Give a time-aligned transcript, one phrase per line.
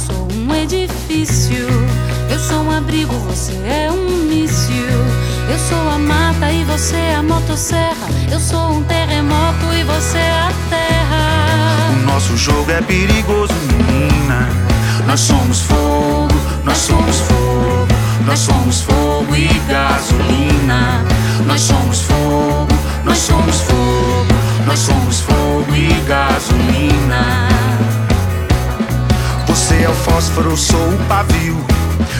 [0.00, 1.68] sou um edifício.
[2.30, 4.98] Eu sou um abrigo, você é um míssil.
[5.50, 8.08] Eu sou a mata e você é a motosserra.
[8.30, 11.90] Eu sou um terremoto e você é a terra.
[11.92, 14.48] O nosso jogo é perigoso, menina.
[15.06, 16.28] Nós somos fogo,
[16.64, 17.88] nós somos fogo.
[18.26, 19.99] Nós somos fogo e gasolina.
[30.44, 31.56] Eu sou o pavio.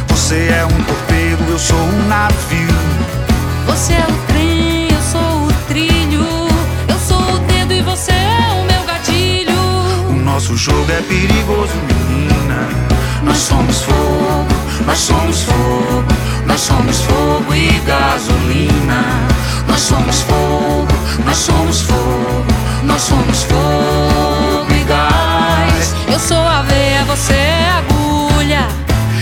[0.09, 2.69] Você é um torpedo, eu sou um navio.
[3.66, 6.27] Você é o trem, eu sou o trilho.
[6.88, 9.61] Eu sou o dedo e você é o meu gatilho.
[10.11, 12.69] O nosso jogo é perigoso, menina.
[13.22, 14.47] Nós somos fogo,
[14.87, 16.05] nós somos fogo.
[16.47, 19.05] Nós somos fogo e gasolina.
[19.69, 20.89] Nós somos fogo,
[21.25, 22.44] nós somos fogo.
[22.83, 23.19] Nós somos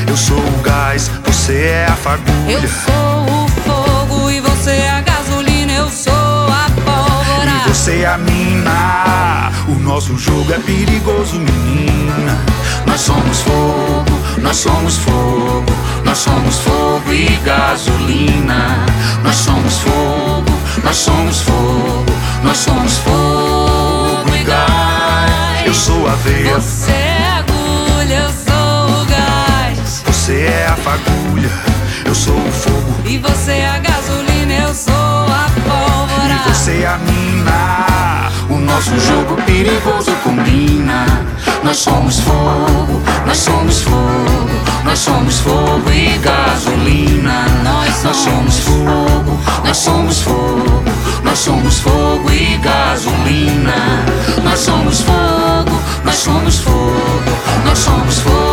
[0.09, 2.51] Eu sou o gás, você é a fagulha.
[2.51, 5.71] Eu sou o fogo e você é a gasolina.
[5.73, 7.51] Eu sou a pólvora.
[7.67, 9.53] E você é a mina.
[9.69, 12.43] O nosso jogo é perigoso, menina.
[12.87, 15.73] Nós somos fogo, nós somos fogo.
[16.05, 18.87] Nós somos fogo e gasolina.
[19.23, 22.07] Nós somos fogo, nós somos fogo.
[22.43, 25.67] Nós somos fogo e gás.
[25.67, 27.08] Eu sou a veia, Você
[30.89, 31.51] fagulha.
[32.07, 36.35] Eu sou o fogo E você é a gasolina, eu sou a pólvora.
[36.35, 38.31] e você é a mina.
[38.49, 41.05] O nosso jogo perigoso combina.
[41.63, 44.49] Nós somos fogo, nós somos fogo.
[44.85, 47.45] Nós somos fogo e gasolina.
[47.63, 50.85] Nós Nós somos fogo, nós somos fogo.
[51.23, 53.75] Nós somos fogo e gasolina.
[54.43, 57.33] Nós somos fogo, nós somos fogo.
[57.67, 58.48] Nós somos fogo